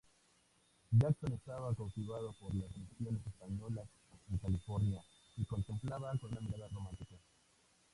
Jackson 0.89 1.33
estaba 1.33 1.75
cautivada 1.75 2.31
por 2.39 2.55
las 2.55 2.75
misiones 2.75 3.23
españolas 3.23 3.87
en 4.31 4.39
California, 4.39 4.99
que 5.35 5.45
contemplaba 5.45 6.11
con 6.19 6.31
mirada 6.43 6.67
romántica. 6.69 7.17